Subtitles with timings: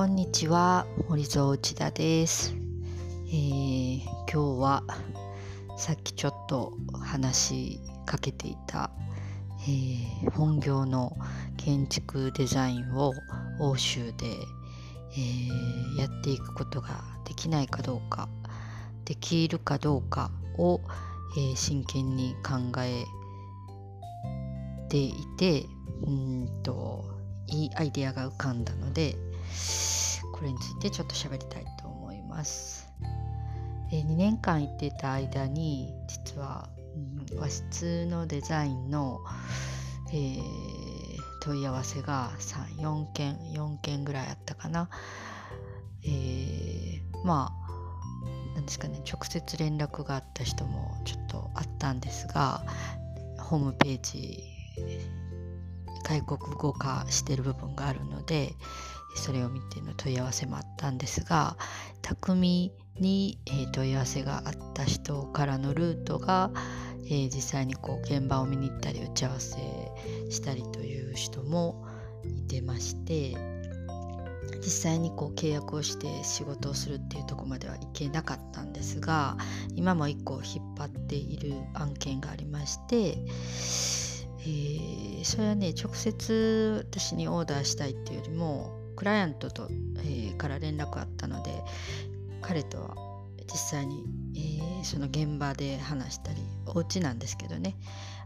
[0.00, 2.56] こんにちは森蔵内田です、
[3.28, 4.00] えー、
[4.32, 4.82] 今日は
[5.76, 8.90] さっきちょっと話しかけていた、
[9.68, 11.14] えー、本業の
[11.58, 13.12] 建築デザインを
[13.60, 14.24] 欧州で、
[15.12, 18.30] えー、やっていくことができないかどうか
[19.04, 20.80] できるかどうかを、
[21.36, 23.04] え真剣に考え
[24.88, 25.66] ていて
[26.06, 27.04] うんと
[27.48, 29.14] いいアイデアが浮かんだので
[30.40, 32.90] これについてちょっと喋りたいと思います。
[33.92, 36.70] え2年間行ってた間に実は、
[37.30, 39.20] うん、和室のデザインの、
[40.14, 40.40] えー、
[41.42, 44.88] 問い合わせが34件4件ぐらいあったかな。
[46.04, 52.64] えー、まあなんですかね直接連絡があった人もちょっとあったんですが
[53.38, 54.42] ホームページ
[56.10, 58.54] 外国語化してる部分があるので
[59.14, 61.56] それを見ての問い合わせもあったんですが
[62.02, 66.50] 匠に、え問い合わせがあった人からのルートが、
[67.08, 69.56] え実際にこう現場を見に行ったり打ち合わせ
[70.28, 71.86] したりという人も
[72.24, 73.36] いてまして
[74.56, 79.36] 実際にこう契約をして仕事をするっていうとこまではいけなかったんですが
[79.74, 83.16] 今も1個引っ張っている案件がありまして
[84.42, 91.50] えー、それはね直接私にオーダーしたいっていうよりもクライアントと、えー、から連絡あったので
[92.42, 93.10] 彼とは
[93.50, 94.04] 実際に、
[94.36, 97.76] えー、その現場で話したりお家なんですけどね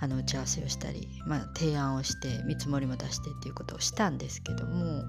[0.00, 5.04] あの打ち合わせをしたり、まあ、提案をして見積もりも出してっていうことをしたんですけども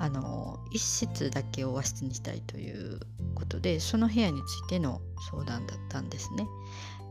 [0.00, 2.98] あの一室だけを和室にしたいという
[3.36, 6.46] ことでその部屋についての相談だったんですね。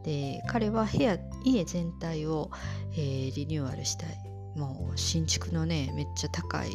[0.03, 2.51] で彼は部屋家全体を、
[2.93, 6.69] えー、リニューアルしたいもう新築のねめっちゃ高い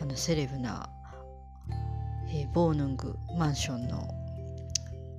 [0.00, 0.90] あのセレブな、
[2.28, 4.08] えー、ボーヌングマンションの、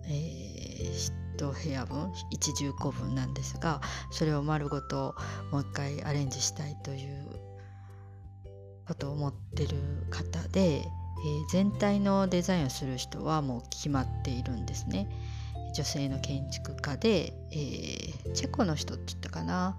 [0.05, 3.81] えー、1部屋分一重個分なんですが
[4.11, 5.15] それを丸ごと
[5.51, 7.25] もう一回アレンジしたいという
[8.87, 9.77] ことを思ってる
[10.09, 10.85] 方で、えー、
[11.49, 15.07] 全体のデザインをする人はもう決まっているんですね。
[15.73, 19.77] 女性の建築家で、えー、チェコの人って言ったかな。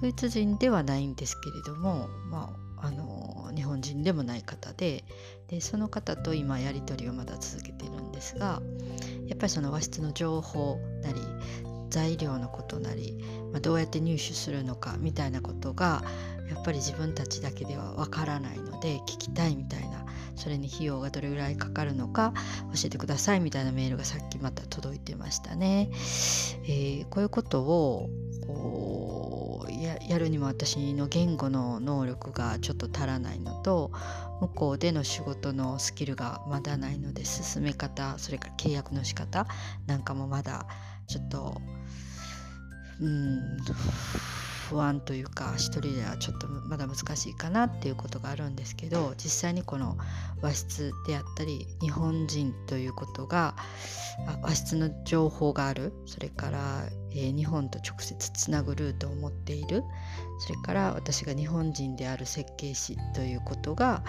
[0.00, 5.04] ドイツ人ではないんですけれども、まあ、あの日本人でもない方で
[5.48, 8.62] でその方と今やり取りをまだ続けてるんですが
[9.26, 11.20] やっぱりその和室の情報なり
[11.90, 13.18] 材料のことなり、
[13.52, 16.02] まあ、どうやって入手するのかみたいなことが
[16.48, 19.99] やっぱり自分たちだけではわからないので聞きたいみたいな
[20.40, 22.32] それに費用がどれぐらいかかるのか
[22.74, 25.90] 教えてくださいみたいなメールがさっきまた届いてましたね。
[26.64, 28.10] えー、こういうことを
[30.08, 33.92] やるにも私の言語の能力がちょっと足らないのと
[34.40, 39.46] 向こうでの仕事のスキルがまだないので進め方それから契約の仕方
[39.86, 40.66] なんかもまだ
[41.06, 41.60] ちょっと
[43.00, 43.56] うん
[44.70, 49.98] 不安というか一人ではちょっとまだ難しいかなっていうことがあるんですけど実際にこの
[50.40, 53.56] 和室であったり日本人ということが
[54.42, 59.82] 和室の情報があるそれから、えー、日本と直接つなぐルートを持っている
[60.38, 64.04] それから私が日本人である設計士ということが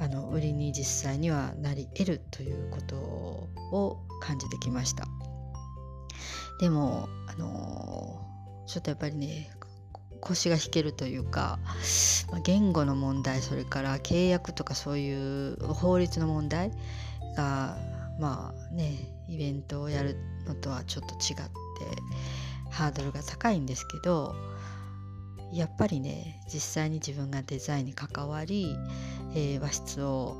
[0.00, 5.04] あの売りに実際にはなり得るということを感じてきました。
[6.60, 9.50] でもあのー、ちょっとやっぱりね
[10.20, 11.58] 腰が引けるというか、
[12.30, 16.70] まあ、言語の問題それから契約とかそういう法律の問題
[17.36, 17.76] が
[18.18, 20.16] まあねイベントをやる
[20.46, 21.50] のとはちょっと違って
[22.70, 24.34] ハードルが高いんですけど
[25.52, 28.76] やっぱりね実際に自分がデザインに関わり、
[29.34, 30.36] えー、和室を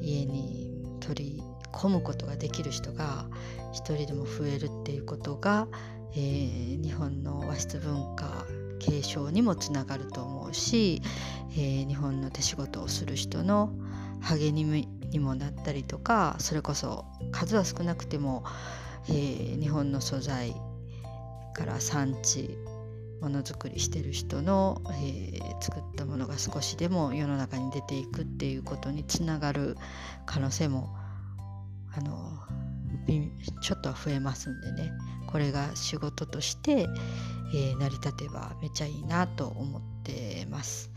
[0.00, 3.26] 家に取り込むことができる人が
[3.72, 5.68] 一人でも増えるっていうことが、
[6.14, 8.44] えー、日本の和室文化
[8.82, 11.00] 継承にもつながると思うし、
[11.52, 13.72] えー、日本の手仕事をする人の
[14.20, 18.44] 励みにもなったりとかそれこそ数は少なくても、
[19.08, 20.54] えー、日本の素材
[21.54, 22.58] から産地
[23.20, 29.76] ものづくりしてる人の、えー、作ったものが少しでも世の中に出ていくっていうことにつながる
[30.26, 30.94] 可能性も
[31.94, 32.21] あの
[33.60, 34.92] ちょっとは増えますんでね
[35.26, 36.88] これが仕事として、
[37.54, 40.90] えー、成り立てばめっちゃいいなと思ってます。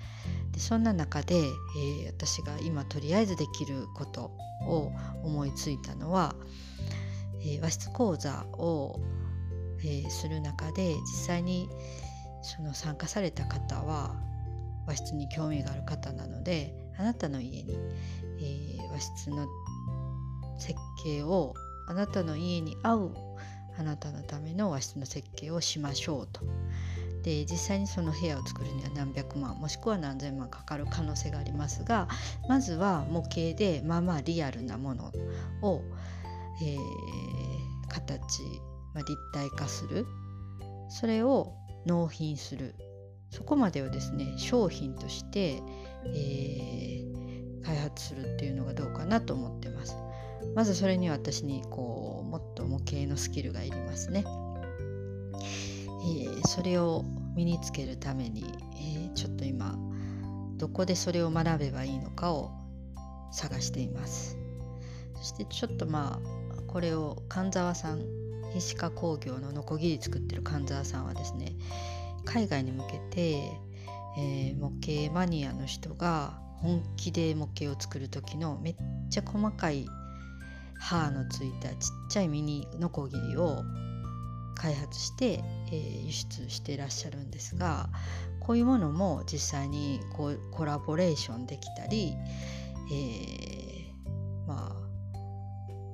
[0.52, 4.31] でそんな中で、えー、私が今とりあえずできること
[4.68, 4.92] を
[5.24, 6.36] 思いついたのは、
[7.42, 9.00] えー、和室講座を、
[9.84, 11.69] え、する中で実際に
[12.42, 14.16] その参加された方は
[14.88, 17.78] 和室に興味がある方なのであなたの家に、
[18.42, 19.48] え、和室の
[20.58, 20.74] 設
[21.04, 21.54] 計を
[21.88, 23.12] あなたの家に合う
[23.78, 26.42] あなたのための和室の設計をしましょうと。
[27.24, 32.08] で実際にその部屋を作るには何百万もしくは何千万かかる可能性がありますが
[32.48, 35.12] まずは模型でまあまあリアルなもの
[35.64, 35.82] を、
[36.62, 36.78] えー、
[37.88, 38.44] 形、
[38.94, 40.06] まあ、立体化する
[40.88, 41.56] それを
[41.88, 42.76] 納品する
[43.32, 45.64] そこまでをですね商品として、
[46.14, 49.98] えー、開発するっていうのがどうかなと思ってます。
[50.53, 54.25] まずそれには私にこうもっと模型のスキルがいりますね。
[56.06, 57.03] えー、それを
[57.36, 58.45] 身につけるために、
[58.77, 59.75] えー、ちょっと今
[60.57, 62.51] どこでそれを学べばいいのかを
[63.31, 64.38] 探しています
[65.15, 68.06] そしてちょっとまあこれを神沢さん
[68.56, 71.53] 石川工業のノコギリ作ってる神沢さんはですね
[72.24, 73.51] 海外に向けて、
[74.18, 78.75] えー、模型マニアの人が本気で模型を作る時のめっ
[79.09, 79.86] ちゃ細かい
[80.80, 81.77] 刃のついたちっ
[82.10, 83.63] ちゃいミニノコギリを
[84.56, 87.89] 開発して、えー、輸出していらっしゃるんですが
[88.39, 92.13] こういうものも実際にこうコラボレーションできたり、
[92.92, 94.86] えー、まあ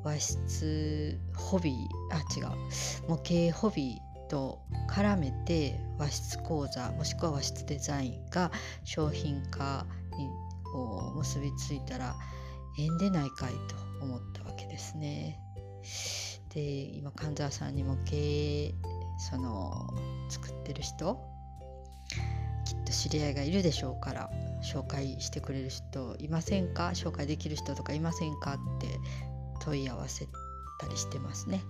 [0.04, 2.56] 和室ホビーあ違う
[3.07, 8.51] 模型ホビーと絡めて和室講座もしくは和室デザインが
[8.83, 9.86] 商品化
[10.18, 10.30] に
[11.16, 12.16] 結びついたら
[12.78, 13.91] 縁でないかいと。
[14.01, 15.39] 思ったわけですね。
[16.53, 18.75] で今神沢さんにも経営
[19.30, 19.89] その
[20.30, 21.15] 作ってる人
[22.65, 24.30] きっと知り合いがいるでしょうから
[24.63, 26.89] 紹介してくれる人いませんか？
[26.94, 28.56] 紹介できる人とかいませんか？
[28.56, 28.88] って
[29.62, 30.27] 問い合わせ
[30.80, 31.62] たりしてますね。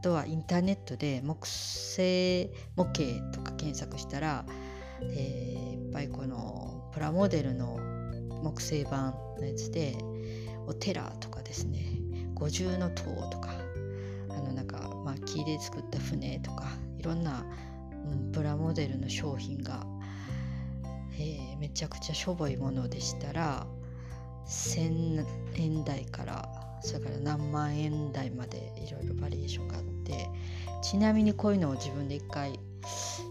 [0.00, 3.02] あとはインターネットで木製模型
[3.32, 4.44] とか検索したら、
[5.00, 7.78] えー、いっぱいこのプラモデルの
[8.42, 9.96] 木製版のやつで
[10.66, 12.00] お寺とかですね。
[12.34, 13.54] 五重の塔とか。
[14.30, 16.66] あのなんか、まあ木で作った船とか
[16.98, 17.44] いろんな、
[18.10, 19.86] うん、プラモデルの商品が、
[21.12, 23.66] えー、めちゃくちゃしょぼいものでしたら
[24.46, 25.24] 1,000
[25.56, 26.48] 円台から
[26.82, 30.28] それから何万円台までいろいろバリエーションがあって
[30.82, 32.58] ちなみにこういうのを自分で一回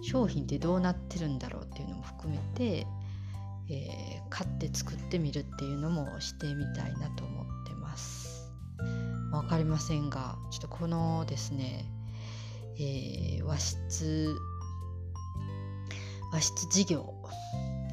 [0.01, 2.87] 商品ってどうなってるんだろうっていうのも含めて、
[3.69, 8.51] えー、買って作ってみるっていうのもしてみたいなと思ってます。
[9.31, 11.85] 分かりませんがちょっとこのですね、
[12.77, 14.35] えー、和室
[16.31, 17.13] 和室事業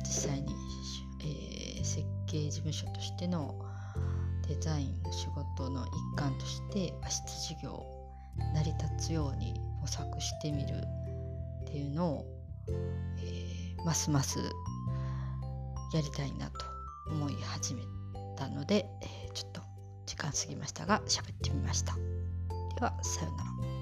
[0.04, 0.54] 実際に、
[1.20, 3.54] えー、設計事務所としての
[4.48, 7.86] デザインの仕事の一環として和室事業
[8.54, 10.74] 成り立つように模索してみる
[11.62, 12.26] っていうのを、
[13.18, 14.38] えー、ますます
[15.92, 16.64] やりたいなと
[17.10, 17.82] 思い始め
[18.36, 19.62] たので、えー、ちょっと
[20.06, 21.94] 時間過ぎましたが喋ってみました。
[22.76, 23.79] ではさようなら。